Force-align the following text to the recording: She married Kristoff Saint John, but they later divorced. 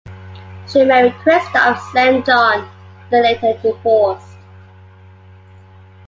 She 0.67 0.83
married 0.83 1.13
Kristoff 1.23 1.77
Saint 1.93 2.25
John, 2.25 2.67
but 3.11 3.21
they 3.21 3.35
later 3.37 3.59
divorced. 3.61 4.35